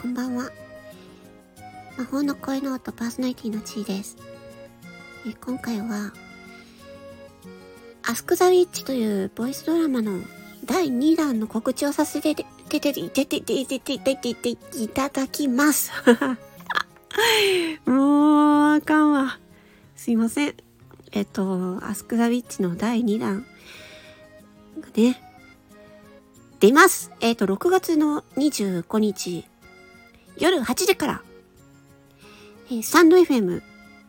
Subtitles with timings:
[0.00, 0.52] こんばんは。
[1.96, 4.16] 魔法の声の音パーソナリティのちーです。
[5.26, 6.12] え今回は、
[8.04, 10.20] アスクザウィッチというボイスドラマの
[10.64, 15.90] 第2弾の告知をさせて、ててててててててててていただきます。
[17.84, 19.40] もう、あかんわ。
[19.96, 20.54] すいません。
[21.10, 23.44] えっと、アスクザウィッチの第2弾
[24.78, 25.20] がね、
[26.60, 27.10] 出ます。
[27.20, 29.47] えっと、6月の25日、
[30.40, 31.22] 夜8時から、
[32.70, 33.60] えースタンド FM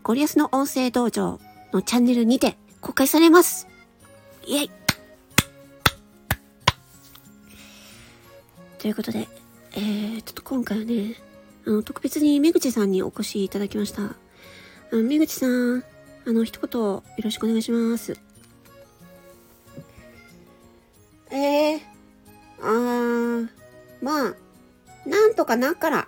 [0.04, 1.40] ゴリアスの音声道場
[1.74, 3.68] のチャンネルにて公開されます。
[4.46, 4.72] イェイ
[8.78, 9.28] ということで、
[9.73, 11.16] えー、ちょっと今回はね、
[11.66, 14.04] あの、特別にめぐちさんにお越しいただきました。
[14.04, 14.16] あ
[14.92, 15.84] の、めぐちさん、
[16.28, 18.16] あの、一言よろしくお願いします。
[21.32, 21.80] えー、
[22.62, 23.50] あー、
[24.02, 24.36] まあ、
[25.08, 26.08] なんとかなっから。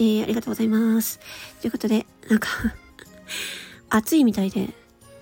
[0.00, 1.20] えー、ありがとうございます。
[1.60, 2.48] ということで、なんか、
[3.90, 4.72] 暑いみたいで、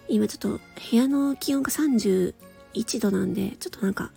[0.08, 0.48] 今ちょっと
[0.90, 4.12] 部屋の気温が31度なんで、ちょっとなんか、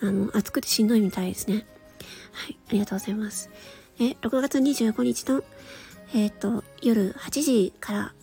[0.00, 1.66] あの、暑くてしんどいみたいですね。
[2.30, 3.50] はい、ありがとうございます。
[3.98, 5.42] え、6月25日の、
[6.14, 8.14] えっ、と、夜8時から、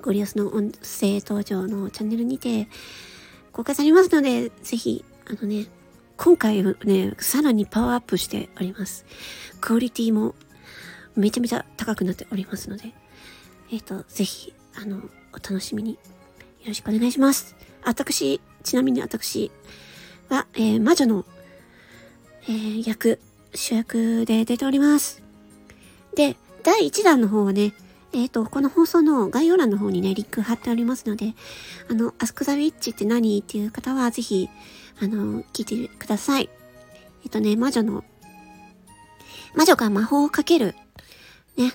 [0.00, 2.68] ゴリアスの音声登場のチャンネルにて
[3.50, 5.66] 公開されますので、ぜひ、あのね、
[6.18, 9.06] 今回はね、さらにパワーアップしております。
[9.60, 10.34] クオリティも
[11.14, 12.92] めちゃめちゃ高くなっておりますので、
[13.70, 15.00] えっ、と、ぜひ、あの、
[15.32, 15.98] お楽しみによ
[16.66, 17.54] ろしくお願いします。
[17.84, 19.52] 私、ちなみに私
[20.28, 21.24] は、えー魔女の、
[22.42, 23.20] えー役、
[23.54, 25.22] 主役で出ております。
[26.16, 27.74] で、第1弾の方はね、
[28.12, 31.34] えっ、と、この放送の概要欄の方にね、リンク貼っておりますので、
[31.90, 34.48] あの、アスクザウィッチって何っていう方は、ぜひ、
[35.00, 36.48] あの、聞いてください。
[37.24, 38.04] えっ、とね、魔女の、
[39.54, 40.74] 魔女が魔法をかける。
[41.56, 41.72] ね。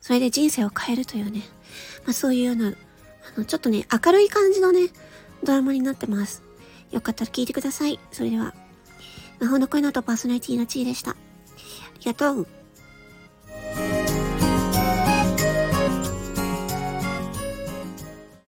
[0.00, 1.42] それで人生を変えるというね。
[2.04, 2.72] まあそういうような、あ
[3.38, 4.88] の、ちょっとね、明るい感じのね、
[5.42, 6.42] ドラマになってます。
[6.90, 8.00] よかったら聞いてください。
[8.10, 8.54] それでは、
[9.38, 11.10] 魔法の声のとパーソナリティの地位でした。
[11.10, 11.16] あ
[12.00, 12.48] りがとう。